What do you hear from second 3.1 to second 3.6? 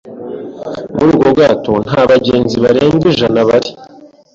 ijana